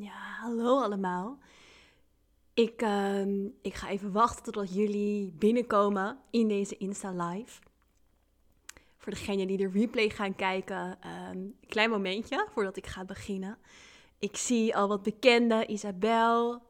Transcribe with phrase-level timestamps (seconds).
[0.00, 1.38] Ja, hallo allemaal.
[2.54, 7.60] Ik, ehm, ik ga even wachten totdat jullie binnenkomen in deze Insta Live.
[8.96, 10.98] Voor degenen die de replay gaan kijken,
[11.30, 13.58] um, klein momentje voordat ik ga beginnen.
[14.18, 16.62] Ik zie al wat bekenden, Isabel,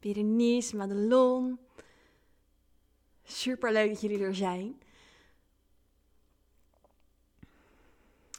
[0.00, 1.58] Berenice, Madelon.
[3.24, 4.82] Super leuk dat jullie er zijn.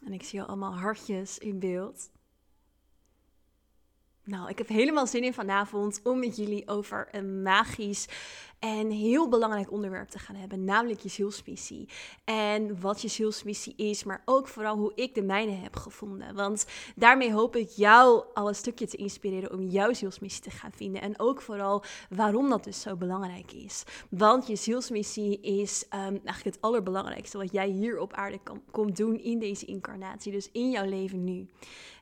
[0.05, 2.09] En ik zie al allemaal hartjes in beeld.
[4.27, 8.07] Nou, ik heb helemaal zin in vanavond om met jullie over een magisch
[8.59, 11.89] en heel belangrijk onderwerp te gaan hebben, namelijk je zielsmissie.
[12.23, 16.35] En wat je zielsmissie is, maar ook vooral hoe ik de mijne heb gevonden.
[16.35, 20.71] Want daarmee hoop ik jou al een stukje te inspireren om jouw zielsmissie te gaan
[20.71, 21.01] vinden.
[21.01, 23.83] En ook vooral waarom dat dus zo belangrijk is.
[24.09, 28.97] Want je zielsmissie is um, eigenlijk het allerbelangrijkste wat jij hier op aarde kan, komt
[28.97, 30.31] doen in deze incarnatie.
[30.31, 31.47] Dus in jouw leven nu.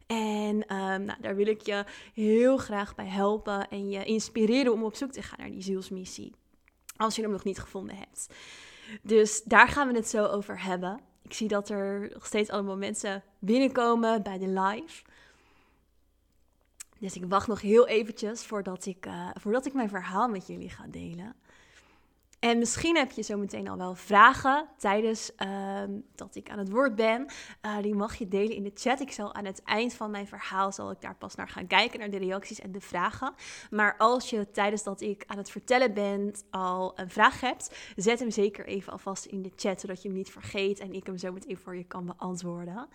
[0.07, 4.83] En um, nou, daar wil ik je heel graag bij helpen en je inspireren om
[4.83, 6.33] op zoek te gaan naar die zielsmissie.
[6.97, 8.27] Als je hem nog niet gevonden hebt.
[9.01, 10.99] Dus daar gaan we het zo over hebben.
[11.21, 15.03] Ik zie dat er nog steeds allemaal mensen binnenkomen bij de live.
[16.99, 20.69] Dus ik wacht nog heel eventjes voordat ik, uh, voordat ik mijn verhaal met jullie
[20.69, 21.35] ga delen.
[22.45, 25.83] En misschien heb je zo meteen al wel vragen tijdens uh,
[26.15, 27.25] dat ik aan het woord ben.
[27.65, 28.99] Uh, die mag je delen in de chat.
[28.99, 31.99] Ik zal aan het eind van mijn verhaal zal ik daar pas naar gaan kijken,
[31.99, 33.33] naar de reacties en de vragen.
[33.69, 38.19] Maar als je tijdens dat ik aan het vertellen ben al een vraag hebt, zet
[38.19, 41.17] hem zeker even alvast in de chat, zodat je hem niet vergeet en ik hem
[41.17, 42.87] zo meteen voor je kan beantwoorden.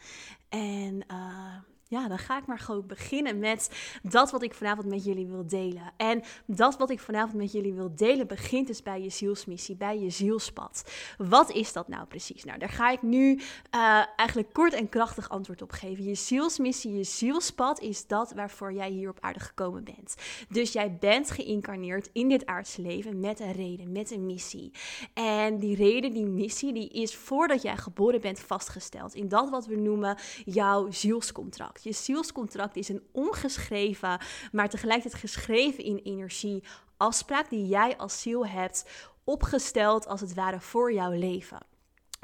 [0.49, 1.57] En uh,
[1.91, 3.71] ja, dan ga ik maar gewoon beginnen met
[4.03, 5.93] dat wat ik vanavond met jullie wil delen.
[5.97, 9.99] En dat wat ik vanavond met jullie wil delen begint dus bij je zielsmissie, bij
[9.99, 10.93] je zielspad.
[11.19, 12.45] Wat is dat nou precies?
[12.45, 16.05] Nou, daar ga ik nu uh, eigenlijk kort en krachtig antwoord op geven.
[16.05, 20.15] Je zielsmissie, je zielspad is dat waarvoor jij hier op aarde gekomen bent.
[20.49, 24.71] Dus jij bent geïncarneerd in dit aardse leven met een reden, met een missie.
[25.15, 29.67] En die reden, die missie, die is voordat jij geboren bent vastgesteld in dat wat
[29.67, 31.80] we noemen jouw zielscontract.
[31.83, 34.21] Je zielscontract is een ongeschreven,
[34.53, 36.63] maar tegelijkertijd geschreven in energie.
[36.97, 38.85] Afspraak die jij als ziel hebt
[39.25, 41.59] opgesteld als het ware voor jouw leven.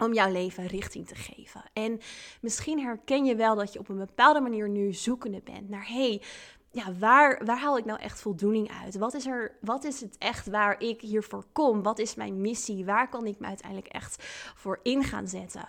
[0.02, 1.62] Om jouw leven richting te geven.
[1.72, 2.00] En
[2.40, 6.22] misschien herken je wel dat je op een bepaalde manier nu zoekende bent naar hey,
[6.76, 8.97] ja, waar, waar haal ik nou echt voldoening uit?
[8.98, 11.82] Wat is, er, wat is het echt waar ik hiervoor kom?
[11.82, 12.84] Wat is mijn missie?
[12.84, 15.69] Waar kan ik me uiteindelijk echt voor in gaan zetten?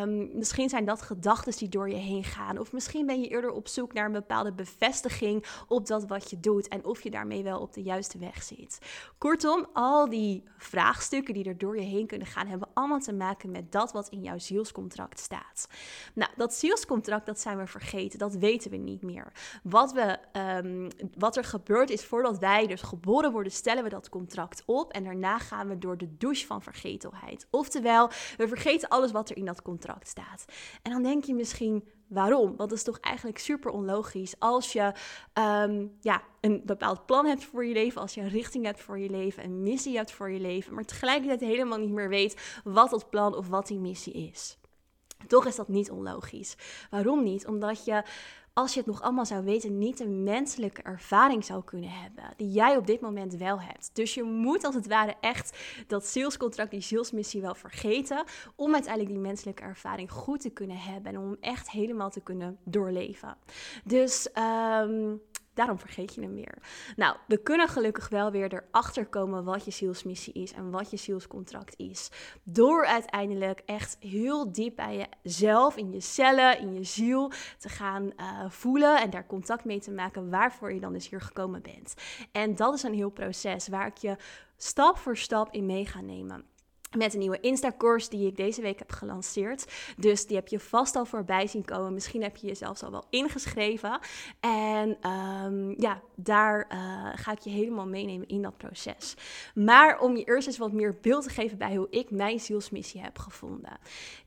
[0.00, 2.58] Um, misschien zijn dat gedachten die door je heen gaan.
[2.58, 6.40] Of misschien ben je eerder op zoek naar een bepaalde bevestiging op dat wat je
[6.40, 6.68] doet.
[6.68, 8.78] En of je daarmee wel op de juiste weg zit.
[9.18, 13.50] Kortom, al die vraagstukken die er door je heen kunnen gaan, hebben allemaal te maken
[13.50, 15.68] met dat wat in jouw zielscontract staat.
[16.14, 18.18] Nou, dat zielscontract, dat zijn we vergeten.
[18.18, 19.32] Dat weten we niet meer.
[19.62, 24.08] Wat we um, wat er gebeurd is voordat wij dus geboren worden, stellen we dat
[24.08, 27.46] contract op en daarna gaan we door de douche van vergetelheid.
[27.50, 30.44] Oftewel, we vergeten alles wat er in dat contract staat.
[30.82, 32.46] En dan denk je misschien, waarom?
[32.56, 34.92] Want dat is toch eigenlijk super onlogisch als je
[35.34, 38.98] um, ja, een bepaald plan hebt voor je leven, als je een richting hebt voor
[38.98, 42.90] je leven, een missie hebt voor je leven, maar tegelijkertijd helemaal niet meer weet wat
[42.90, 44.58] dat plan of wat die missie is.
[45.26, 46.56] Toch is dat niet onlogisch.
[46.90, 47.46] Waarom niet?
[47.46, 48.02] Omdat je
[48.58, 52.24] als je het nog allemaal zou weten, niet een menselijke ervaring zou kunnen hebben.
[52.36, 53.90] Die jij op dit moment wel hebt.
[53.92, 58.24] Dus je moet als het ware echt dat salescontract, die salesmissie wel vergeten.
[58.56, 61.12] Om uiteindelijk die menselijke ervaring goed te kunnen hebben.
[61.12, 63.36] En om echt helemaal te kunnen doorleven.
[63.84, 64.28] Dus
[64.82, 65.20] um,
[65.58, 66.58] Daarom vergeet je hem weer.
[66.96, 70.96] Nou, we kunnen gelukkig wel weer erachter komen wat je zielsmissie is en wat je
[70.96, 72.10] zielscontract is.
[72.42, 78.12] Door uiteindelijk echt heel diep bij jezelf, in je cellen, in je ziel te gaan
[78.16, 81.94] uh, voelen en daar contact mee te maken waarvoor je dan dus hier gekomen bent.
[82.32, 84.16] En dat is een heel proces waar ik je
[84.56, 86.44] stap voor stap in mee ga nemen
[86.96, 89.72] met een nieuwe Insta-course die ik deze week heb gelanceerd.
[89.96, 91.94] Dus die heb je vast al voorbij zien komen.
[91.94, 93.98] Misschien heb je jezelf al wel ingeschreven.
[94.40, 96.78] En um, ja, daar uh,
[97.14, 99.14] ga ik je helemaal meenemen in dat proces.
[99.54, 103.00] Maar om je eerst eens wat meer beeld te geven bij hoe ik mijn zielsmissie
[103.00, 103.78] heb gevonden.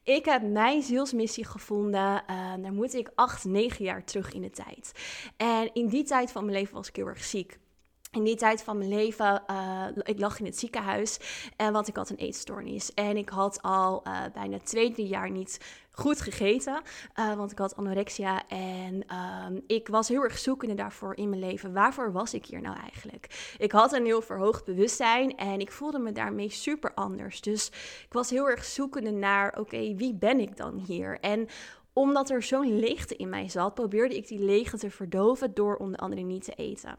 [0.04, 4.50] Ik heb mijn zielsmissie gevonden, uh, daar moet ik acht, negen jaar terug in de
[4.50, 4.92] tijd.
[5.38, 7.60] En in die tijd van mijn leven was ik heel erg ziek
[8.12, 11.20] in die tijd van mijn leven, uh, ik lag in het ziekenhuis,
[11.56, 12.94] en want ik had een eetstoornis.
[12.94, 15.60] En ik had al uh, bijna twee, drie jaar niet
[15.92, 16.82] goed gegeten,
[17.20, 18.48] uh, want ik had anorexia.
[18.48, 19.06] En
[19.48, 21.74] um, ik was heel erg zoekende daarvoor in mijn leven.
[21.74, 23.56] Waarvoor was ik hier nou eigenlijk?
[23.58, 27.42] Ik had een heel verhoogd bewustzijn en ik voelde me daarmee super anders.
[27.42, 27.68] Dus
[28.06, 31.20] ik was heel erg zoekende naar, oké, wie ben ik dan hier?
[31.20, 31.48] En
[31.94, 36.00] omdat er zo'n leegte in mij zat, probeerde ik die leegte te verdoven door onder
[36.00, 36.98] andere niet te eten.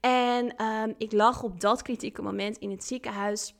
[0.00, 3.54] En ehm, ik lag op dat kritieke moment in het ziekenhuis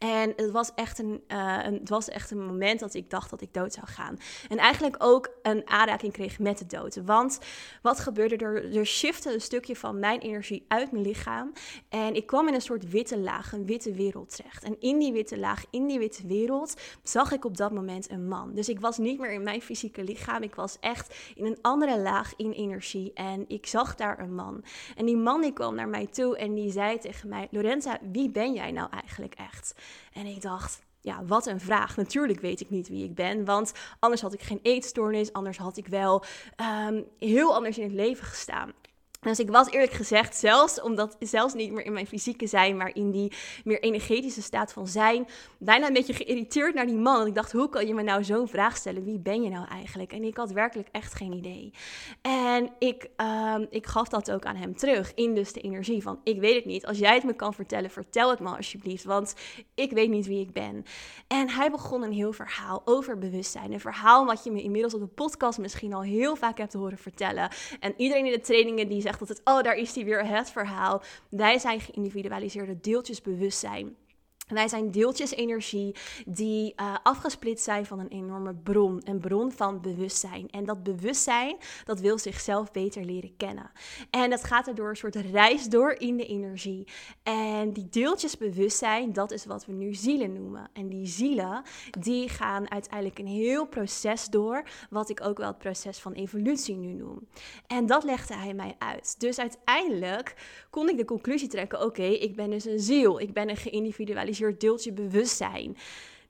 [0.00, 3.30] en het was, echt een, uh, een, het was echt een moment dat ik dacht
[3.30, 4.18] dat ik dood zou gaan.
[4.48, 7.00] En eigenlijk ook een aanraking kreeg met de dood.
[7.04, 7.38] Want
[7.82, 8.76] wat gebeurde er?
[8.76, 11.52] Er shifte een stukje van mijn energie uit mijn lichaam.
[11.88, 14.64] En ik kwam in een soort witte laag, een witte wereld terecht.
[14.64, 18.28] En in die witte laag, in die witte wereld, zag ik op dat moment een
[18.28, 18.54] man.
[18.54, 20.42] Dus ik was niet meer in mijn fysieke lichaam.
[20.42, 23.12] Ik was echt in een andere laag in energie.
[23.14, 24.64] En ik zag daar een man.
[24.96, 28.30] En die man die kwam naar mij toe en die zei tegen mij: Lorenza, wie
[28.30, 29.74] ben jij nou eigenlijk echt?
[30.12, 31.96] En ik dacht, ja, wat een vraag.
[31.96, 35.76] Natuurlijk weet ik niet wie ik ben, want anders had ik geen eetstoornis, anders had
[35.76, 36.24] ik wel
[36.88, 38.72] um, heel anders in het leven gestaan.
[39.20, 42.90] Dus ik was eerlijk gezegd, zelfs omdat zelfs niet meer in mijn fysieke zijn, maar
[42.94, 43.32] in die
[43.64, 45.26] meer energetische staat van zijn,
[45.58, 47.14] bijna een beetje geïrriteerd naar die man.
[47.16, 49.04] Want ik dacht, hoe kan je me nou zo'n vraag stellen?
[49.04, 50.12] Wie ben je nou eigenlijk?
[50.12, 51.72] En ik had werkelijk echt geen idee.
[52.22, 56.20] En ik, um, ik gaf dat ook aan hem terug, in dus de energie van,
[56.24, 56.86] ik weet het niet.
[56.86, 59.34] Als jij het me kan vertellen, vertel het me alsjeblieft, want
[59.74, 60.84] ik weet niet wie ik ben.
[61.26, 63.72] En hij begon een heel verhaal over bewustzijn.
[63.72, 66.98] Een verhaal wat je me inmiddels op de podcast misschien al heel vaak hebt horen
[66.98, 67.50] vertellen.
[67.80, 71.02] En iedereen in de trainingen die dat het, oh, daar is die weer het verhaal.
[71.28, 73.96] Wij zijn geïndividualiseerde deeltjes bewustzijn.
[74.50, 75.94] Wij zijn deeltjes energie
[76.26, 80.50] die uh, afgesplitst zijn van een enorme bron, een bron van bewustzijn.
[80.50, 83.70] En dat bewustzijn, dat wil zichzelf beter leren kennen.
[84.10, 86.86] En dat gaat er door een soort reis door in de energie.
[87.22, 90.70] En die deeltjes bewustzijn, dat is wat we nu zielen noemen.
[90.72, 91.62] En die zielen,
[92.00, 96.76] die gaan uiteindelijk een heel proces door, wat ik ook wel het proces van evolutie
[96.76, 97.28] nu noem.
[97.66, 99.14] En dat legde hij mij uit.
[99.18, 100.34] Dus uiteindelijk
[100.70, 104.38] kon ik de conclusie trekken, oké, ik ben dus een ziel, ik ben een geïndividualiseerd
[104.58, 105.76] deeltje bewustzijn.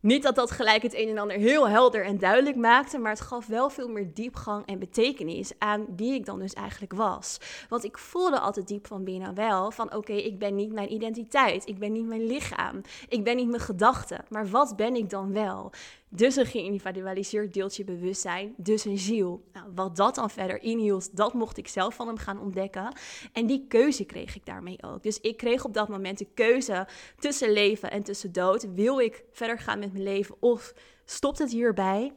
[0.01, 3.21] Niet dat dat gelijk het een en ander heel helder en duidelijk maakte, maar het
[3.21, 7.39] gaf wel veel meer diepgang en betekenis aan wie ik dan dus eigenlijk was.
[7.69, 11.67] Want ik voelde altijd diep van binnen wel van oké, ik ben niet mijn identiteit,
[11.67, 15.33] ik ben niet mijn lichaam, ik ben niet mijn gedachten, maar wat ben ik dan
[15.33, 15.73] wel?
[16.13, 19.45] Dus een geïndividualiseerd deeltje bewustzijn, dus een ziel.
[19.53, 22.97] Nou, wat dat dan verder inhield, dat mocht ik zelf van hem gaan ontdekken.
[23.33, 25.03] En die keuze kreeg ik daarmee ook.
[25.03, 28.75] Dus ik kreeg op dat moment de keuze tussen leven en tussen dood.
[28.75, 30.75] Wil ik verder gaan met mijn leven of
[31.05, 32.13] stopt het hierbij?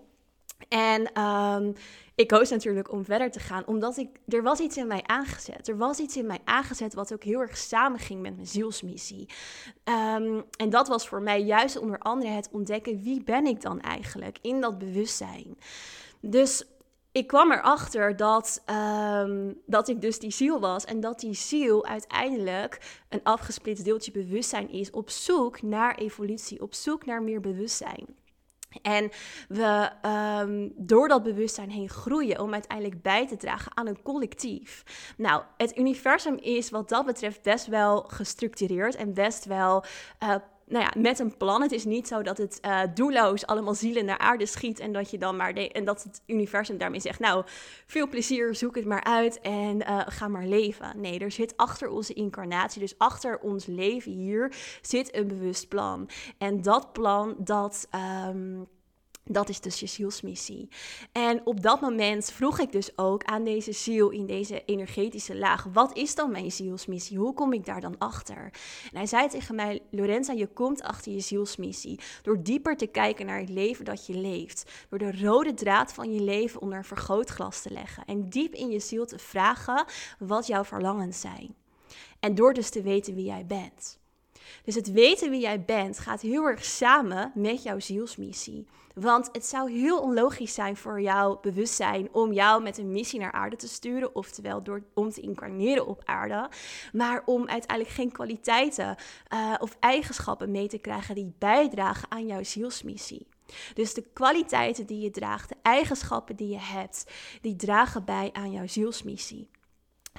[0.69, 1.73] En um,
[2.15, 5.67] ik koos natuurlijk om verder te gaan, omdat ik, er was iets in mij aangezet.
[5.67, 9.29] Er was iets in mij aangezet wat ook heel erg samenging met mijn zielsmissie.
[10.15, 13.81] Um, en dat was voor mij juist onder andere het ontdekken, wie ben ik dan
[13.81, 15.57] eigenlijk in dat bewustzijn.
[16.21, 16.65] Dus
[17.11, 18.63] ik kwam erachter dat,
[19.19, 24.11] um, dat ik dus die ziel was en dat die ziel uiteindelijk een afgesplitst deeltje
[24.11, 28.05] bewustzijn is op zoek naar evolutie, op zoek naar meer bewustzijn.
[28.81, 29.09] En
[29.47, 29.89] we
[30.41, 34.83] um, door dat bewustzijn heen groeien om uiteindelijk bij te dragen aan een collectief.
[35.17, 39.83] Nou, het universum is wat dat betreft best wel gestructureerd en best wel
[40.23, 40.35] uh,
[40.73, 41.61] nou ja, met een plan.
[41.61, 45.11] Het is niet zo dat het uh, doelloos allemaal zielen naar aarde schiet en dat
[45.11, 47.43] je dan maar en dat het universum daarmee zegt: Nou,
[47.85, 51.01] veel plezier, zoek het maar uit en uh, ga maar leven.
[51.01, 56.09] Nee, er zit achter onze incarnatie, dus achter ons leven hier, zit een bewust plan.
[56.37, 57.87] En dat plan, dat.
[58.29, 58.67] Um,
[59.25, 60.67] dat is dus je zielsmissie.
[61.11, 65.67] En op dat moment vroeg ik dus ook aan deze ziel in deze energetische laag:
[65.73, 67.17] wat is dan mijn zielsmissie?
[67.17, 68.41] Hoe kom ik daar dan achter?
[68.91, 73.25] En hij zei tegen mij: Lorenza, je komt achter je zielsmissie door dieper te kijken
[73.25, 76.83] naar het leven dat je leeft, door de rode draad van je leven onder een
[76.83, 79.85] vergrootglas te leggen en diep in je ziel te vragen
[80.19, 81.55] wat jouw verlangens zijn.
[82.19, 84.01] En door dus te weten wie jij bent.
[84.63, 88.67] Dus het weten wie jij bent gaat heel erg samen met jouw zielsmissie.
[88.93, 93.31] Want het zou heel onlogisch zijn voor jouw bewustzijn om jou met een missie naar
[93.31, 96.49] aarde te sturen, oftewel door, om te incarneren op aarde,
[96.91, 98.95] maar om uiteindelijk geen kwaliteiten
[99.33, 103.27] uh, of eigenschappen mee te krijgen die bijdragen aan jouw zielsmissie.
[103.73, 108.51] Dus de kwaliteiten die je draagt, de eigenschappen die je hebt, die dragen bij aan
[108.51, 109.49] jouw zielsmissie.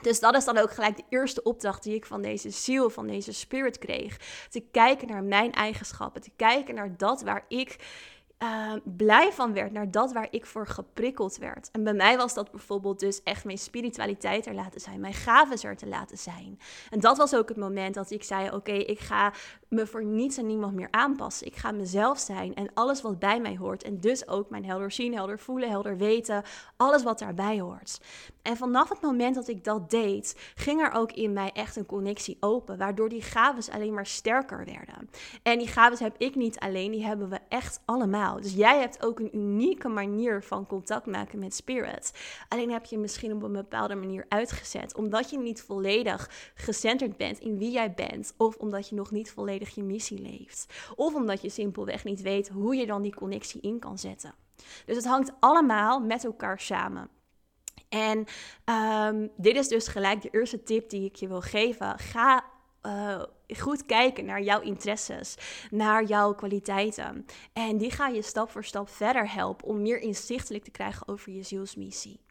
[0.02, 3.06] Dus dat is dan ook gelijk de eerste opdracht die ik van deze ziel, van
[3.06, 4.16] deze spirit kreeg.
[4.50, 7.76] Te kijken naar mijn eigenschappen, te kijken naar dat waar ik
[8.42, 11.70] uh, blij van werd, naar dat waar ik voor geprikkeld werd.
[11.72, 15.68] En bij mij was dat bijvoorbeeld dus echt mijn spiritualiteit er laten zijn, mijn gaven
[15.68, 16.58] er te laten zijn.
[16.90, 19.32] En dat was ook het moment dat ik zei: Oké, ik ga
[19.68, 21.46] me voor niets en niemand meer aanpassen.
[21.46, 23.82] Ik ga mezelf zijn en alles wat bij mij hoort.
[23.82, 26.42] En dus ook mijn helder zien, helder voelen, helder weten,
[26.76, 28.00] alles wat daarbij hoort.
[28.42, 31.86] En vanaf het moment dat ik dat deed, ging er ook in mij echt een
[31.86, 35.10] connectie open, waardoor die gaven alleen maar sterker werden.
[35.42, 38.23] En die gaven heb ik niet alleen, die hebben we echt allemaal.
[38.32, 42.12] Dus jij hebt ook een unieke manier van contact maken met spirit.
[42.48, 47.38] Alleen heb je misschien op een bepaalde manier uitgezet, omdat je niet volledig gecenterd bent
[47.38, 51.42] in wie jij bent, of omdat je nog niet volledig je missie leeft, of omdat
[51.42, 54.34] je simpelweg niet weet hoe je dan die connectie in kan zetten.
[54.86, 57.08] Dus het hangt allemaal met elkaar samen.
[57.88, 58.24] En
[59.08, 61.98] um, dit is dus gelijk de eerste tip die ik je wil geven.
[61.98, 62.44] Ga
[62.82, 65.36] uh, goed kijken naar jouw interesses,
[65.70, 67.26] naar jouw kwaliteiten.
[67.52, 71.32] En die gaan je stap voor stap verder helpen om meer inzichtelijk te krijgen over
[71.32, 72.23] je zielsmissie.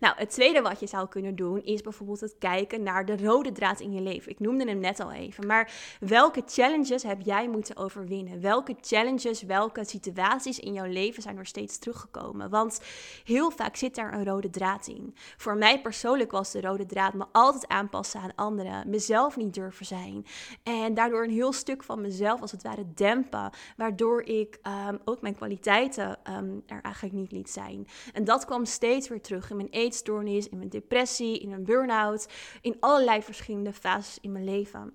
[0.00, 3.52] Nou, het tweede wat je zou kunnen doen is bijvoorbeeld het kijken naar de rode
[3.52, 4.30] draad in je leven.
[4.30, 8.40] Ik noemde hem net al even, maar welke challenges heb jij moeten overwinnen?
[8.40, 12.50] Welke challenges, welke situaties in jouw leven zijn er steeds teruggekomen?
[12.50, 12.80] Want
[13.24, 15.14] heel vaak zit daar een rode draad in.
[15.36, 19.86] Voor mij persoonlijk was de rode draad me altijd aanpassen aan anderen, mezelf niet durven
[19.86, 20.26] zijn
[20.62, 25.20] en daardoor een heel stuk van mezelf als het ware dempen, waardoor ik um, ook
[25.20, 27.86] mijn kwaliteiten um, er eigenlijk niet liet zijn.
[28.12, 32.28] En dat kwam steeds weer terug in mijn eetstoornis, in mijn depressie, in een burn-out,
[32.60, 34.92] in allerlei verschillende fases in mijn leven.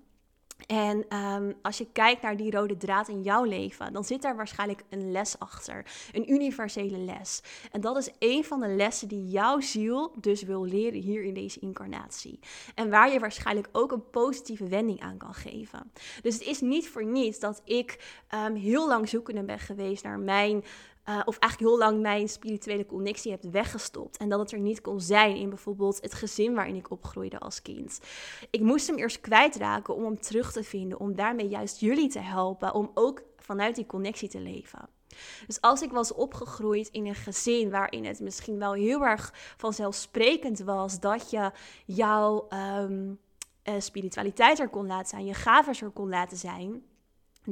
[0.66, 4.36] En um, als je kijkt naar die rode draad in jouw leven, dan zit daar
[4.36, 5.86] waarschijnlijk een les achter.
[6.12, 7.42] Een universele les.
[7.72, 11.34] En dat is een van de lessen die jouw ziel dus wil leren hier in
[11.34, 12.38] deze incarnatie.
[12.74, 15.92] En waar je waarschijnlijk ook een positieve wending aan kan geven.
[16.22, 20.18] Dus het is niet voor niets dat ik um, heel lang zoekende ben geweest naar
[20.18, 20.64] mijn
[21.10, 24.16] uh, of eigenlijk heel lang mijn spirituele connectie hebt weggestopt.
[24.16, 27.62] En dat het er niet kon zijn in bijvoorbeeld het gezin waarin ik opgroeide als
[27.62, 28.00] kind.
[28.50, 31.00] Ik moest hem eerst kwijtraken om hem terug te vinden.
[31.00, 32.74] Om daarmee juist jullie te helpen.
[32.74, 34.88] Om ook vanuit die connectie te leven.
[35.46, 40.58] Dus als ik was opgegroeid in een gezin waarin het misschien wel heel erg vanzelfsprekend
[40.58, 41.50] was dat je
[41.86, 42.48] jouw
[42.78, 43.18] um,
[43.64, 46.82] uh, spiritualiteit er kon laten zijn, je gaven er kon laten zijn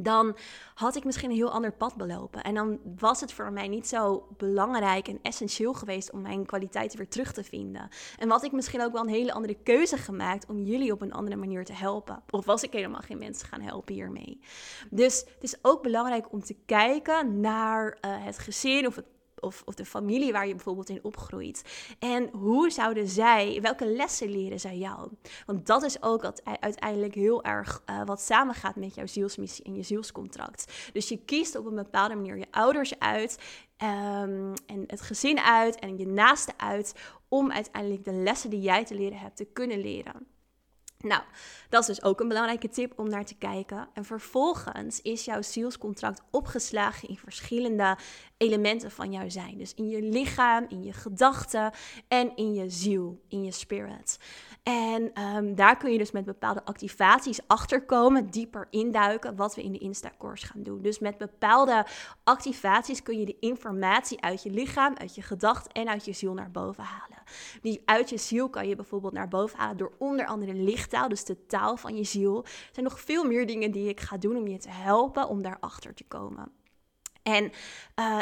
[0.02, 0.36] dan
[0.74, 2.42] had ik misschien een heel ander pad belopen.
[2.42, 6.98] En dan was het voor mij niet zo belangrijk en essentieel geweest om mijn kwaliteiten
[6.98, 7.88] weer terug te vinden.
[8.18, 11.12] En had ik misschien ook wel een hele andere keuze gemaakt om jullie op een
[11.12, 12.22] andere manier te helpen.
[12.30, 14.40] Of was ik helemaal geen mensen gaan helpen hiermee.
[14.90, 19.06] Dus het is ook belangrijk om te kijken naar uh, het gezin of het
[19.40, 21.62] of, of de familie waar je bijvoorbeeld in opgroeit.
[21.98, 25.10] En hoe zouden zij, welke lessen leren zij jou?
[25.46, 29.74] Want dat is ook wat uiteindelijk heel erg uh, wat samengaat met jouw zielsmissie en
[29.74, 30.90] je zielscontract.
[30.92, 33.38] Dus je kiest op een bepaalde manier je ouders uit.
[33.82, 36.94] Um, en het gezin uit en je naaste uit
[37.28, 40.26] om uiteindelijk de lessen die jij te leren hebt te kunnen leren.
[41.04, 41.22] Nou,
[41.68, 43.88] dat is dus ook een belangrijke tip om naar te kijken.
[43.94, 47.96] En vervolgens is jouw zielscontract opgeslagen in verschillende
[48.36, 49.58] elementen van jouw zijn.
[49.58, 51.72] Dus in je lichaam, in je gedachten
[52.08, 54.18] en in je ziel, in je spirit.
[54.68, 59.72] En um, daar kun je dus met bepaalde activaties achterkomen, dieper induiken, wat we in
[59.72, 60.82] de Insta-course gaan doen.
[60.82, 61.86] Dus met bepaalde
[62.24, 66.34] activaties kun je de informatie uit je lichaam, uit je gedachten en uit je ziel
[66.34, 67.22] naar boven halen.
[67.62, 71.24] Die uit je ziel kan je bijvoorbeeld naar boven halen door onder andere lichttaal, dus
[71.24, 72.44] de taal van je ziel.
[72.44, 75.42] Er zijn nog veel meer dingen die ik ga doen om je te helpen om
[75.42, 76.52] daarachter te komen.
[77.28, 77.52] En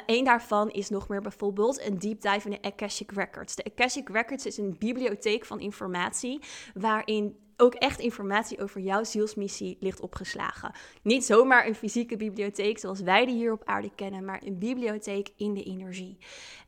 [0.06, 3.54] een daarvan is nog meer bijvoorbeeld een deep dive in de Akashic Records.
[3.54, 6.40] De Akashic Records is een bibliotheek van informatie
[6.74, 10.72] waarin ook echt informatie over jouw zielsmissie ligt opgeslagen.
[11.02, 15.30] Niet zomaar een fysieke bibliotheek zoals wij die hier op aarde kennen, maar een bibliotheek
[15.36, 16.18] in de energie.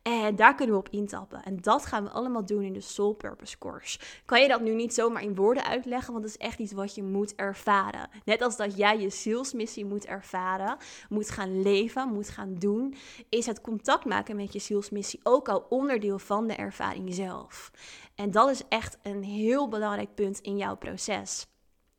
[0.03, 1.43] En daar kunnen we op intappen.
[1.43, 3.99] En dat gaan we allemaal doen in de Soul Purpose Course.
[4.25, 6.95] Kan je dat nu niet zomaar in woorden uitleggen, want het is echt iets wat
[6.95, 8.09] je moet ervaren.
[8.25, 10.77] Net als dat jij je zielsmissie moet ervaren,
[11.09, 12.95] moet gaan leven, moet gaan doen,
[13.29, 17.71] is het contact maken met je zielsmissie ook al onderdeel van de ervaring zelf.
[18.19, 21.47] En dat is echt een heel belangrijk punt in jouw proces.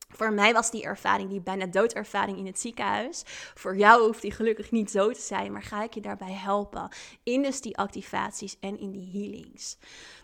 [0.10, 3.24] Voor mij was die ervaring, die bijna doodervaring in het ziekenhuis.
[3.54, 6.90] Voor jou hoeft die gelukkig niet zo te zijn, maar ga ik je daarbij helpen
[7.24, 9.78] in dus die activaties en in die healings.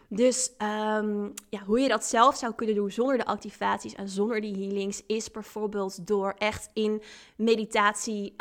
[0.09, 4.41] Dus um, ja, hoe je dat zelf zou kunnen doen zonder de activaties en zonder
[4.41, 7.01] die healings, is bijvoorbeeld door echt in
[7.35, 8.35] meditatie.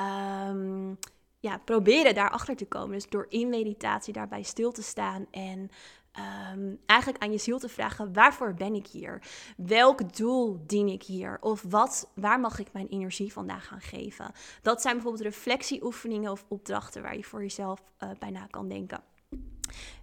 [0.49, 0.99] Um,
[1.41, 2.93] ja, proberen daarachter te komen.
[2.93, 5.71] Dus door in meditatie daarbij stil te staan en
[6.52, 9.23] um, eigenlijk aan je ziel te vragen: waarvoor ben ik hier?
[9.56, 11.38] Welk doel dien ik hier?
[11.40, 14.33] Of wat, waar mag ik mijn energie vandaag gaan geven?
[14.62, 19.02] Dat zijn bijvoorbeeld reflectieoefeningen of opdrachten waar je voor jezelf uh, bijna kan denken.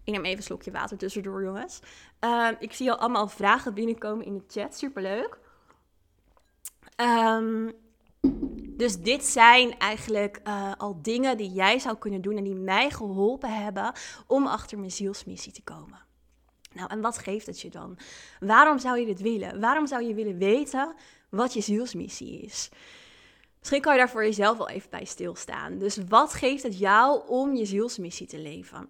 [0.04, 1.80] Ik neem even een slokje water tussendoor, jongens.
[2.20, 4.78] Uh, ik zie al allemaal vragen binnenkomen in de chat.
[4.78, 5.40] Superleuk.
[6.96, 7.72] Um,
[8.82, 12.90] dus dit zijn eigenlijk uh, al dingen die jij zou kunnen doen en die mij
[12.90, 13.94] geholpen hebben
[14.28, 16.00] om achter mijn zielsmissie te komen.
[16.74, 17.98] Nou, en wat geeft het je dan?
[18.40, 19.60] Waarom zou je dit willen?
[19.60, 20.94] Waarom zou je willen weten
[21.30, 22.70] wat je zielsmissie is?
[23.60, 25.78] Misschien kan je daar voor jezelf wel even bij stilstaan.
[25.78, 28.90] Dus wat geeft het jou om je zielsmissie te leven?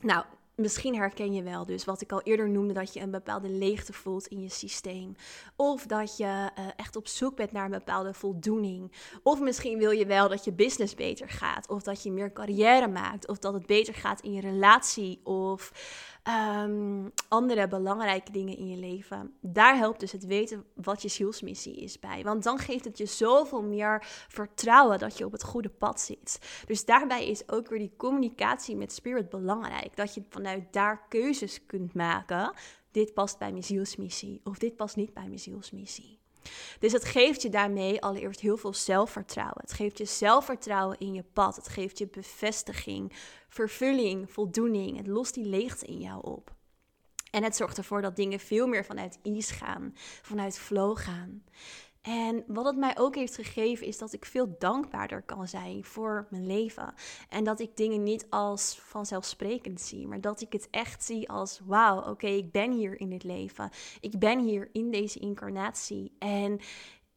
[0.00, 3.48] Nou, Misschien herken je wel dus wat ik al eerder noemde, dat je een bepaalde
[3.48, 5.14] leegte voelt in je systeem.
[5.56, 8.92] Of dat je uh, echt op zoek bent naar een bepaalde voldoening.
[9.22, 11.68] Of misschien wil je wel dat je business beter gaat.
[11.68, 13.28] Of dat je meer carrière maakt.
[13.28, 15.20] Of dat het beter gaat in je relatie.
[15.24, 15.72] Of
[16.28, 19.34] um, andere belangrijke dingen in je leven.
[19.40, 22.22] Daar helpt dus het weten wat je zielsmissie is bij.
[22.22, 23.98] Want dan geeft het je zoveel meer
[24.28, 26.38] vertrouwen dat je op het goede pad zit.
[26.66, 29.96] Dus daarbij is ook weer die communicatie met spirit belangrijk.
[29.96, 32.52] Dat je vanuit daar keuzes kunt maken.
[32.90, 34.40] Dit past bij mijn zielsmissie.
[34.44, 36.19] Of dit past niet bij mijn zielsmissie.
[36.78, 39.60] Dus het geeft je daarmee allereerst heel veel zelfvertrouwen.
[39.60, 41.56] Het geeft je zelfvertrouwen in je pad.
[41.56, 43.12] Het geeft je bevestiging,
[43.48, 44.96] vervulling, voldoening.
[44.96, 46.54] Het lost die leegte in jou op.
[47.30, 49.92] En het zorgt ervoor dat dingen veel meer vanuit ease gaan,
[50.22, 51.44] vanuit flow gaan.
[52.02, 56.26] En wat het mij ook heeft gegeven is dat ik veel dankbaarder kan zijn voor
[56.30, 56.94] mijn leven.
[57.28, 61.60] En dat ik dingen niet als vanzelfsprekend zie, maar dat ik het echt zie als
[61.64, 63.70] wauw, oké, ik ben hier in dit leven.
[64.00, 66.16] Ik ben hier in deze incarnatie.
[66.18, 66.60] En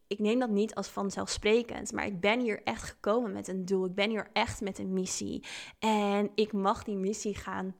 [0.07, 3.85] ik neem dat niet als vanzelfsprekend, maar ik ben hier echt gekomen met een doel.
[3.85, 5.43] Ik ben hier echt met een missie.
[5.79, 7.75] En ik mag die missie gaan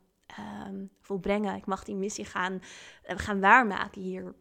[0.68, 1.56] um, volbrengen.
[1.56, 2.60] Ik mag die missie gaan, uh,
[3.18, 4.36] gaan waarmaken hier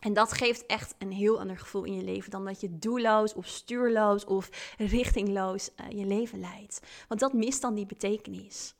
[0.00, 3.34] en dat geeft echt een heel ander gevoel in je leven dan dat je doelloos
[3.34, 6.80] of stuurloos of richtingloos uh, je leven leidt.
[7.08, 8.74] Want dat mist dan die betekenis.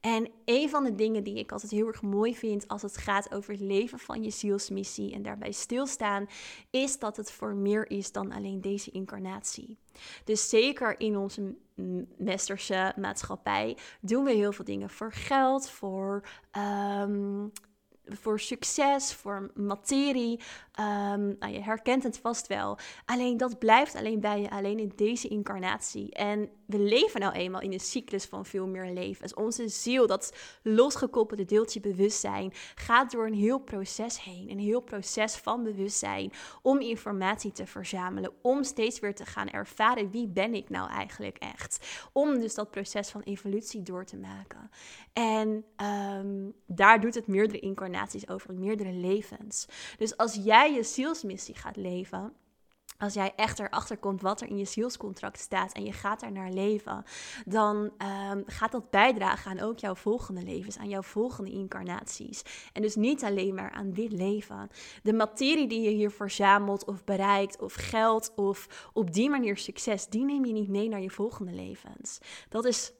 [0.00, 3.34] En een van de dingen die ik altijd heel erg mooi vind als het gaat
[3.34, 6.26] over het leven van je zielsmissie en daarbij stilstaan,
[6.70, 9.78] is dat het voor meer is dan alleen deze incarnatie.
[10.24, 11.54] Dus zeker in onze
[12.16, 16.28] westerse maatschappij doen we heel veel dingen voor geld, voor
[17.02, 17.52] um,
[18.08, 20.40] voor succes, voor materie.
[20.80, 22.78] Um, nou, je herkent het vast wel.
[23.04, 26.12] Alleen dat blijft alleen bij je, alleen in deze incarnatie.
[26.12, 29.34] En we leven nou eenmaal in een cyclus van veel meer levens.
[29.34, 34.50] Onze ziel, dat losgekoppelde deeltje bewustzijn, gaat door een heel proces heen.
[34.50, 36.32] Een heel proces van bewustzijn
[36.62, 38.32] om informatie te verzamelen.
[38.42, 41.86] Om steeds weer te gaan ervaren wie ben ik nou eigenlijk echt.
[42.12, 44.70] Om dus dat proces van evolutie door te maken.
[45.12, 45.64] En
[46.16, 47.94] um, daar doet het meerdere incarnaties
[48.28, 49.66] over, meerdere levens.
[49.98, 52.32] Dus als jij je zielsmissie gaat leven
[52.98, 56.32] als jij echt erachter komt wat er in je zielscontract staat en je gaat daar
[56.32, 57.04] naar leven,
[57.46, 62.42] dan um, gaat dat bijdragen aan ook jouw volgende levens, aan jouw volgende incarnaties.
[62.72, 64.70] En dus niet alleen maar aan dit leven.
[65.02, 70.08] De materie die je hier verzamelt of bereikt, of geld of op die manier succes,
[70.08, 72.18] die neem je niet mee naar je volgende levens.
[72.48, 72.92] Dat is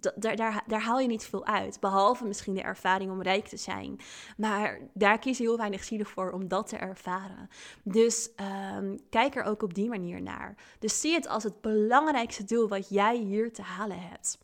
[0.00, 1.80] daar, daar, daar haal je niet veel uit.
[1.80, 4.00] Behalve misschien de ervaring om rijk te zijn.
[4.36, 7.48] Maar daar kiezen heel weinig zielen voor om dat te ervaren.
[7.82, 8.30] Dus
[8.76, 10.54] um, kijk er ook op die manier naar.
[10.78, 14.38] Dus zie het als het belangrijkste doel wat jij hier te halen hebt.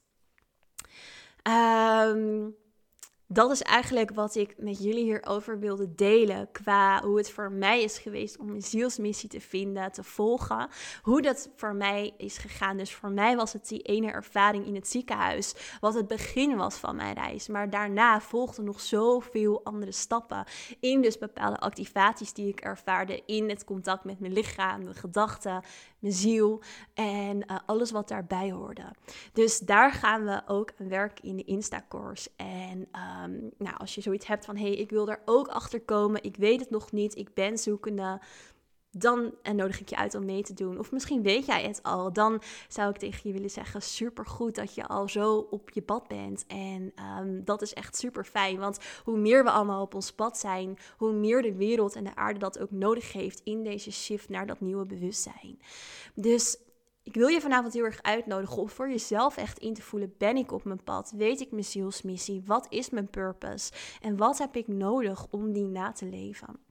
[1.48, 2.56] Um,
[3.26, 6.48] dat is eigenlijk wat ik met jullie hierover wilde delen.
[6.52, 10.68] Qua hoe het voor mij is geweest om mijn zielsmissie te vinden, te volgen.
[11.02, 12.76] Hoe dat voor mij is gegaan.
[12.76, 15.54] Dus voor mij was het die ene ervaring in het ziekenhuis.
[15.80, 17.48] Wat het begin was van mijn reis.
[17.48, 20.44] Maar daarna volgden nog zoveel andere stappen.
[20.80, 23.22] In dus bepaalde activaties die ik ervaarde.
[23.26, 25.62] In het contact met mijn lichaam, mijn gedachten,
[26.04, 26.62] mijn ziel
[26.94, 28.84] en uh, alles wat daarbij hoorde.
[29.32, 32.30] Dus daar gaan we ook aan werken in de Insta-course.
[32.36, 35.80] En um, nou, als je zoiets hebt van, hé, hey, ik wil daar ook achter
[35.80, 38.20] komen, ik weet het nog niet, ik ben zoekende,
[38.96, 40.78] dan nodig ik je uit om mee te doen.
[40.78, 42.12] Of misschien weet jij het al.
[42.12, 45.82] Dan zou ik tegen je willen zeggen: super goed dat je al zo op je
[45.82, 46.44] pad bent.
[46.46, 48.58] En um, dat is echt super fijn.
[48.58, 52.14] Want hoe meer we allemaal op ons pad zijn, hoe meer de wereld en de
[52.16, 55.58] aarde dat ook nodig heeft in deze shift naar dat nieuwe bewustzijn.
[56.14, 56.56] Dus
[57.02, 60.36] ik wil je vanavond heel erg uitnodigen om voor jezelf echt in te voelen: ben
[60.36, 61.12] ik op mijn pad?
[61.16, 62.42] Weet ik mijn zielsmissie?
[62.46, 63.72] Wat is mijn purpose?
[64.00, 66.63] En wat heb ik nodig om die na te leven?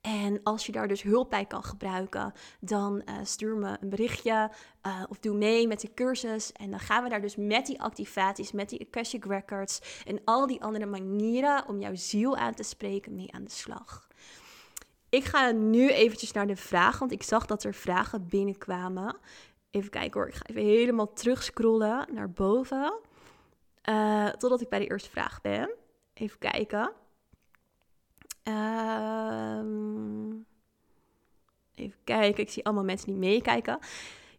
[0.00, 4.50] En als je daar dus hulp bij kan gebruiken, dan uh, stuur me een berichtje
[4.86, 6.52] uh, of doe mee met de cursus.
[6.52, 10.46] En dan gaan we daar dus met die activaties, met die Akashic Records en al
[10.46, 14.08] die andere manieren om jouw ziel aan te spreken mee aan de slag.
[15.08, 19.16] Ik ga nu eventjes naar de vragen, want ik zag dat er vragen binnenkwamen.
[19.70, 22.98] Even kijken hoor, ik ga even helemaal terugscrollen naar boven.
[23.88, 25.70] Uh, totdat ik bij de eerste vraag ben.
[26.14, 26.92] Even kijken.
[28.46, 30.30] Ehm,
[31.74, 33.78] even kijken, ik zie allemaal mensen die meekijken.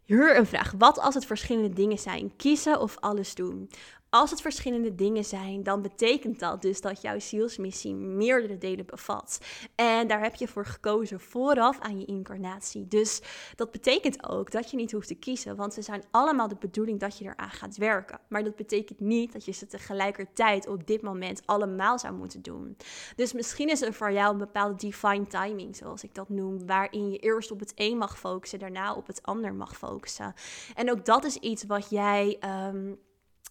[0.04, 0.74] Hier een vraag.
[0.78, 2.36] Wat als het verschillende dingen zijn?
[2.36, 3.70] Kiezen of alles doen?
[4.10, 9.40] Als het verschillende dingen zijn, dan betekent dat dus dat jouw zielsmissie meerdere delen bevat.
[9.74, 12.88] En daar heb je voor gekozen vooraf aan je incarnatie.
[12.88, 13.22] Dus
[13.54, 17.00] dat betekent ook dat je niet hoeft te kiezen, want ze zijn allemaal de bedoeling
[17.00, 18.20] dat je eraan gaat werken.
[18.28, 22.76] Maar dat betekent niet dat je ze tegelijkertijd op dit moment allemaal zou moeten doen.
[23.16, 27.10] Dus misschien is er voor jou een bepaalde divine timing, zoals ik dat noem, waarin
[27.10, 30.34] je eerst op het een mag focussen, daarna op het ander mag focussen.
[30.74, 32.36] En ook dat is iets wat jij.
[32.40, 32.92] Ehm,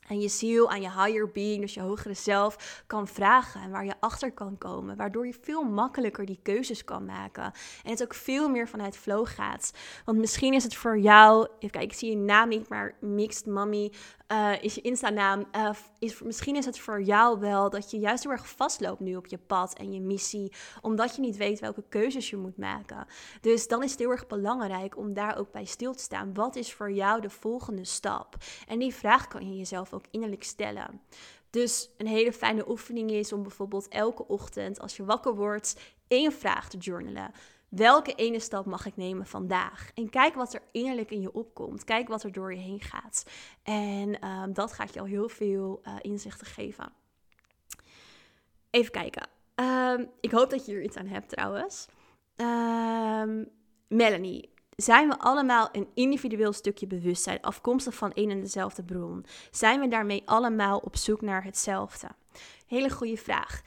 [0.08, 3.86] en je ziel, aan je higher being, dus je hogere zelf, kan vragen en waar
[3.86, 4.96] je achter kan komen.
[4.96, 7.44] Waardoor je veel makkelijker die keuzes kan maken.
[7.84, 9.74] En het ook veel meer vanuit flow gaat.
[10.06, 13.46] Want misschien is het voor jou, even kijken, ik zie je naam niet, maar Mixed
[13.46, 13.92] Mommy
[14.32, 15.46] uh, is je Insta-naam.
[15.56, 19.16] Uh, is, misschien is het voor jou wel dat je juist heel erg vastloopt nu
[19.16, 23.06] op je pad en je missie, omdat je niet weet welke keuzes je moet maken.
[23.42, 26.34] Dus dan is het heel erg belangrijk om daar ook bij stil te staan.
[26.34, 28.36] Wat is voor jou de volgende stap?
[28.68, 31.02] En die vraag kan je jezelf ook innerlijk stellen.
[31.50, 36.32] Dus een hele fijne oefening is om bijvoorbeeld elke ochtend als je wakker wordt één
[36.32, 37.32] vraag te journalen.
[37.70, 39.92] Welke ene stap mag ik nemen vandaag?
[39.94, 41.84] En kijk wat er innerlijk in je opkomt.
[41.84, 43.26] Kijk wat er door je heen gaat.
[43.64, 46.92] En ehm, dat gaat je al heel veel uh, inzichten geven.
[48.70, 49.28] Even kijken.
[49.56, 51.88] Ehm, ik hoop dat je hier iets aan hebt trouwens.
[52.36, 53.44] Ehm,
[53.88, 54.54] Melanie,
[54.84, 59.26] zijn we allemaal een individueel stukje bewustzijn afkomstig van één en dezelfde bron?
[59.52, 62.08] Zijn we daarmee allemaal op zoek naar hetzelfde?
[62.68, 63.62] Hele goede vraag.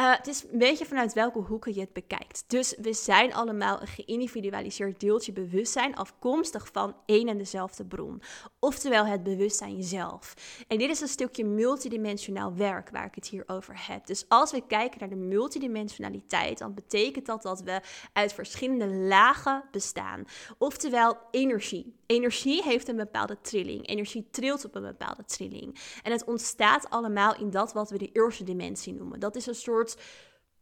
[0.00, 2.44] Uh, het is een beetje vanuit welke hoeken je het bekijkt.
[2.46, 8.22] Dus we zijn allemaal een geïndividualiseerd deeltje bewustzijn afkomstig van één en dezelfde bron.
[8.58, 10.34] Oftewel het bewustzijn zelf.
[10.68, 14.06] En dit is een stukje multidimensionaal werk waar ik het hier over heb.
[14.06, 17.80] Dus als we kijken naar de multidimensionaliteit, dan betekent dat dat we
[18.12, 20.24] uit verschillende lagen bestaan.
[20.58, 21.94] Oftewel energie.
[22.06, 23.88] Energie heeft een bepaalde trilling.
[23.88, 25.78] Energie trilt op een bepaalde trilling.
[26.02, 29.20] En het ontstaat allemaal in dat wat we de eerste dimensie noemen.
[29.20, 29.81] Dat is een soort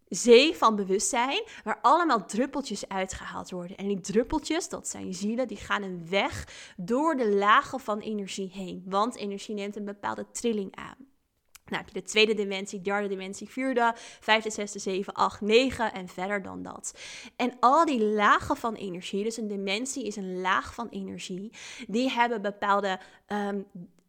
[0.09, 3.77] zee van bewustzijn, waar allemaal druppeltjes uitgehaald worden.
[3.77, 8.51] En die druppeltjes, dat zijn zielen, die gaan een weg door de lagen van energie
[8.53, 8.83] heen.
[8.87, 11.09] Want energie neemt een bepaalde trilling aan.
[11.65, 16.09] Nou heb je de tweede dimensie, derde dimensie, vierde, vijfde, zesde, zeven, acht, negen en
[16.09, 16.99] verder dan dat.
[17.37, 21.53] En al die lagen van energie, dus een dimensie is een laag van energie,
[21.89, 23.67] die hebben bepaalde um,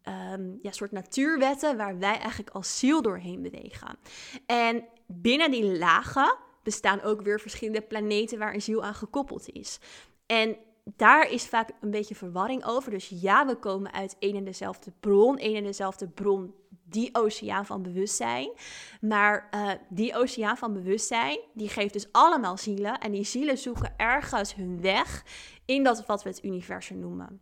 [0.08, 3.98] um, ja, soort natuurwetten waar wij eigenlijk als ziel doorheen bewegen.
[4.46, 9.78] En binnen die lagen bestaan ook weer verschillende planeten waar een ziel aan gekoppeld is.
[10.26, 12.90] En daar is vaak een beetje verwarring over.
[12.90, 17.66] Dus ja, we komen uit één en dezelfde bron, één en dezelfde bron die oceaan
[17.66, 18.50] van bewustzijn.
[19.00, 22.98] Maar uh, die oceaan van bewustzijn, die geeft dus allemaal zielen.
[22.98, 25.24] En die zielen zoeken ergens hun weg
[25.64, 27.40] in dat wat we het universum noemen.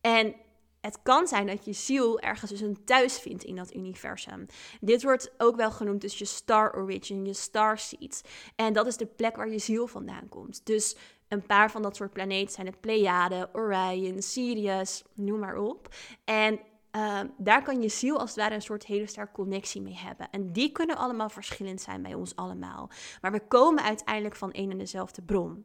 [0.00, 0.34] En
[0.82, 4.46] het kan zijn dat je ziel ergens dus een thuis vindt in dat universum.
[4.80, 8.22] Dit wordt ook wel genoemd dus je star origin, je star seed.
[8.56, 10.66] En dat is de plek waar je ziel vandaan komt.
[10.66, 10.96] Dus
[11.28, 15.94] een paar van dat soort planeten zijn het Pleiade, Orion, Sirius, noem maar op.
[16.24, 16.60] En
[16.92, 20.30] Ehm, daar kan je ziel als het ware een soort hele sterke connectie mee hebben.
[20.30, 22.90] En die kunnen allemaal verschillend zijn bij ons allemaal.
[23.20, 25.64] Maar we komen uiteindelijk van één en dezelfde bron.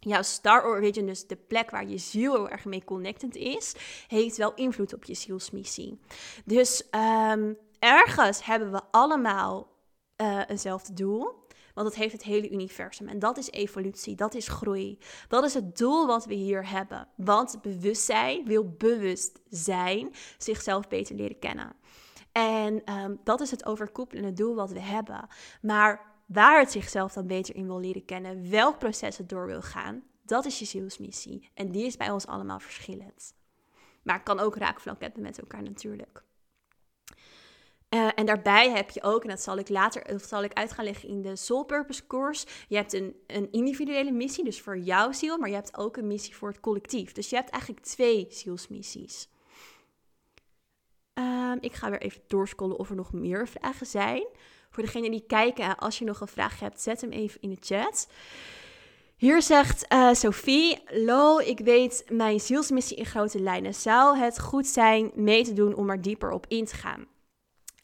[0.00, 3.74] Jouw star origin, dus de plek waar je ziel heel erg mee connected is,
[4.08, 6.00] heeft wel invloed op je zielsmissie.
[6.44, 6.82] Dus
[7.30, 9.68] um, ergens hebben we allemaal
[10.16, 11.38] uh, eenzelfde doel.
[11.74, 13.08] Want het heeft het hele universum.
[13.08, 14.98] En dat is evolutie, dat is groei.
[15.28, 17.08] Dat is het doel wat we hier hebben.
[17.16, 21.72] Want bewustzijn wil bewust zijn, zichzelf beter leren kennen.
[22.32, 25.26] En ehm, dat is het overkoepelende doel wat we hebben.
[25.62, 29.62] Maar waar het zichzelf dan beter in wil leren kennen, welk proces het door wil
[29.62, 31.50] gaan, dat is je zielsmissie.
[31.54, 33.34] En die is bij ons allemaal verschillend.
[34.02, 36.22] Maar kan ook raakvlak hebben met elkaar natuurlijk.
[37.90, 40.72] Uh, en daarbij heb je ook, en dat zal ik later of zal ik uit
[40.72, 42.46] gaan leggen in de Soul Purpose course.
[42.68, 46.06] Je hebt een, een individuele missie, dus voor jouw ziel, maar je hebt ook een
[46.06, 47.12] missie voor het collectief.
[47.12, 49.28] Dus je hebt eigenlijk twee zielsmissies.
[51.20, 54.26] Um, ik ga weer even doorscrollen of er nog meer vragen zijn.
[54.70, 57.56] Voor degenen die kijken, als je nog een vraag hebt, zet hem even in de
[57.60, 58.08] chat.
[59.16, 63.74] Hier zegt uh, Sophie, Lo, ik weet mijn zielsmissie in grote lijnen.
[63.74, 67.06] Zou het goed zijn mee te doen om er dieper op in te gaan?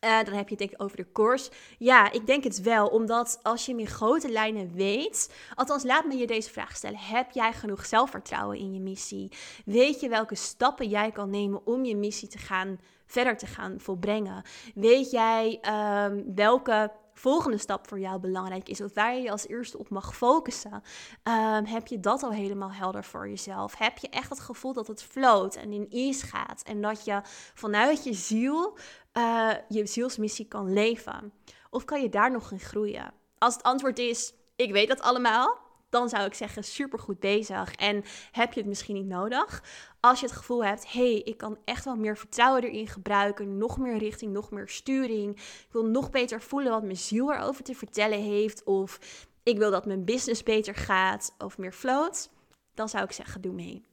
[0.05, 1.51] Uh, dan heb je het over de course.
[1.79, 2.87] Ja, ik denk het wel.
[2.87, 5.35] Omdat als je hem in grote lijnen weet.
[5.55, 6.99] Althans, laat me je deze vraag stellen.
[6.99, 9.33] Heb jij genoeg zelfvertrouwen in je missie?
[9.65, 13.81] Weet je welke stappen jij kan nemen om je missie te gaan verder te gaan
[13.81, 14.43] volbrengen?
[14.75, 15.61] Weet jij
[16.07, 19.89] um, welke volgende stap voor jou belangrijk is, of waar je je als eerste op
[19.89, 23.79] mag focussen, um, heb je dat al helemaal helder voor jezelf?
[23.79, 27.21] Heb je echt het gevoel dat het float en in ease gaat en dat je
[27.55, 28.79] vanuit je ziel
[29.13, 31.33] uh, je zielsmissie kan leven?
[31.71, 33.13] Of kan je daar nog in groeien?
[33.39, 37.75] Als het antwoord is, ik weet dat allemaal, dan zou ik zeggen, supergoed bezig.
[37.75, 39.63] En heb je het misschien niet nodig?
[40.01, 43.79] Als je het gevoel hebt, hey, ik kan echt wel meer vertrouwen erin gebruiken, nog
[43.79, 45.37] meer richting, nog meer sturing.
[45.37, 48.65] Ik wil nog beter voelen wat mijn ziel erover te vertellen heeft.
[48.65, 48.99] Of
[49.43, 52.31] ik wil dat mijn business beter gaat of meer float.
[52.75, 53.85] Dan zou ik zeggen, doe mee.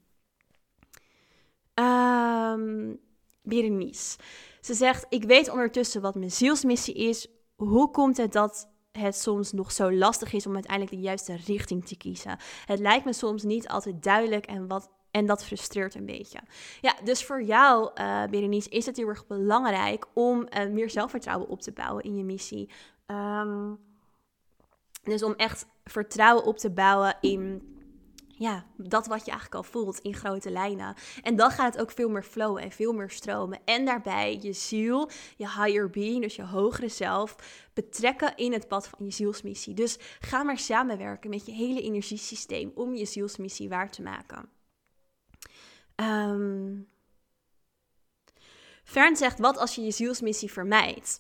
[1.73, 2.99] Um,
[3.41, 4.17] Berenice.
[4.62, 7.27] Ze zegt, ik weet ondertussen wat mijn zielsmissie is.
[7.56, 11.86] Hoe komt het dat het soms nog zo lastig is om uiteindelijk de juiste richting
[11.86, 12.38] te kiezen?
[12.65, 16.39] Het lijkt me soms niet altijd duidelijk en wat en dat frustreert een beetje.
[16.82, 21.47] Ja, dus voor jou, uh, Berenice, is het heel erg belangrijk om uh, meer zelfvertrouwen
[21.47, 22.69] op te bouwen in je missie.
[23.08, 23.79] Um,
[25.03, 27.72] dus om echt vertrouwen op te bouwen in
[28.38, 30.96] ja, dat wat je eigenlijk al voelt in grote lijnen.
[31.22, 33.60] En dan gaat het ook veel meer flowen en veel meer stromen.
[33.65, 37.36] En daarbij je ziel, je higher being, dus je hogere zelf,
[37.74, 39.74] betrekken in het pad van je zielsmissie.
[39.74, 44.50] Dus ga maar samenwerken met je hele energiesysteem om je zielsmissie waar te maken.
[45.96, 46.88] Um,
[48.84, 51.17] Fern zegt, wat als je je zielsmissie vermijdt?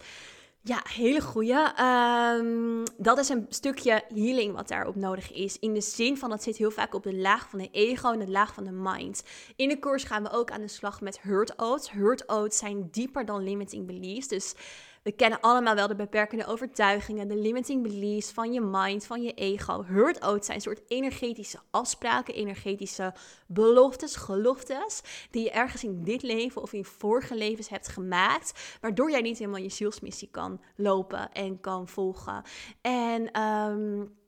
[0.65, 1.81] Ja, hele goeie.
[1.81, 5.59] Um, dat is een stukje healing wat daarop nodig is.
[5.59, 8.19] In de zin van dat zit heel vaak op de laag van de ego en
[8.19, 9.23] de laag van de mind.
[9.55, 11.91] In de koers gaan we ook aan de slag met hurt oats.
[11.91, 14.27] Hurt oats zijn dieper dan limiting beliefs.
[14.27, 14.53] Dus
[15.03, 19.33] we kennen allemaal wel de beperkende overtuigingen, de limiting beliefs van je mind, van je
[19.33, 19.83] ego.
[19.83, 23.13] Hurt out zijn soort energetische afspraken, energetische
[23.47, 29.11] beloftes, geloftes, die je ergens in dit leven of in vorige levens hebt gemaakt, waardoor
[29.11, 32.43] jij niet helemaal je zielsmissie kan lopen en kan volgen.
[32.81, 34.21] En um,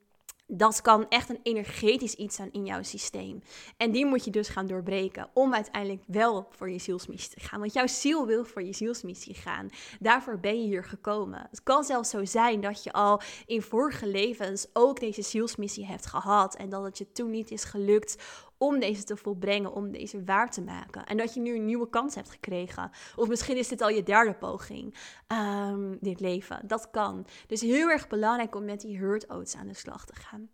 [0.46, 3.42] dat kan echt een energetisch iets zijn in jouw systeem.
[3.76, 7.60] En die moet je dus gaan doorbreken om uiteindelijk wel voor je zielsmissie te gaan.
[7.60, 9.68] Want jouw ziel wil voor je zielsmissie gaan.
[10.00, 11.46] Daarvoor ben je hier gekomen.
[11.50, 16.06] Het kan zelfs zo zijn dat je al in vorige levens ook deze zielsmissie hebt
[16.06, 16.56] gehad.
[16.56, 18.22] En dat het je toen niet is gelukt
[18.58, 21.04] om deze te volbrengen, om deze waar te maken.
[21.04, 22.90] En dat je nu een nieuwe kans hebt gekregen.
[23.16, 24.94] Of misschien is dit al je derde poging,
[25.28, 26.60] um, dit leven.
[26.66, 27.26] Dat kan.
[27.46, 30.48] Dus heel erg belangrijk om met die hurt aan de slag te gaan.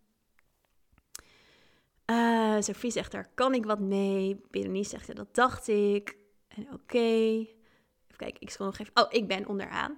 [2.05, 4.41] Uh, Sophie zegt er, kan ik wat mee?
[4.51, 6.17] Berenice zegt er, dat dacht ik.
[6.47, 6.97] En oké.
[6.97, 9.03] Even kijken, ik scroll nog even.
[9.03, 9.95] Oh, ik ben onderaan.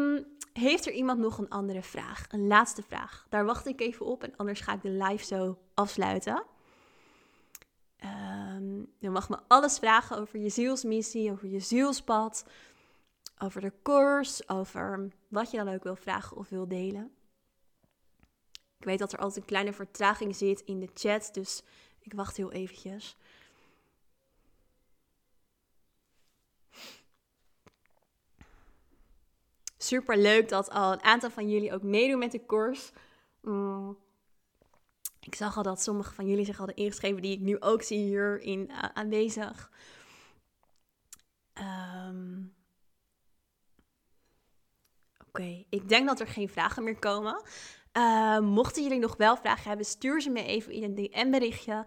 [0.00, 2.26] Um, heeft er iemand nog een andere vraag?
[2.28, 3.26] Een laatste vraag.
[3.28, 6.44] Daar wacht ik even op en anders ga ik de live zo afsluiten.
[8.04, 12.46] Um, je mag me alles vragen over je zielsmissie, over je zielspad,
[13.38, 17.10] over de koers, over wat je dan ook wil vragen of wil delen.
[18.78, 21.62] Ik weet dat er altijd een kleine vertraging zit in de chat, dus
[22.00, 23.16] ik wacht heel eventjes.
[29.76, 32.92] Super leuk dat al een aantal van jullie ook meedoen met de koers.
[33.40, 33.98] Mm.
[35.24, 37.98] Ik zag al dat sommige van jullie zich hadden ingeschreven, die ik nu ook zie
[37.98, 39.70] hierin uh, aanwezig.
[41.54, 42.54] Um,
[45.34, 47.42] Oké, ik denk dat er geen vragen meer komen.
[47.92, 51.86] Uh, mochten jullie nog wel vragen hebben, stuur ze me even in een DM-berichtje.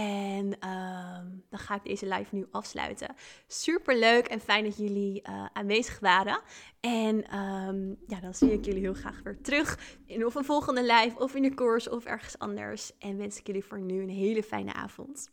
[0.00, 1.18] En uh,
[1.50, 3.14] dan ga ik deze live nu afsluiten.
[3.46, 6.40] Super leuk en fijn dat jullie uh, aanwezig waren.
[6.80, 10.82] En um, ja, dan zie ik jullie heel graag weer terug in of een volgende
[10.82, 12.98] live, of in de koers, of ergens anders.
[12.98, 15.30] En wens ik jullie voor nu een hele fijne avond.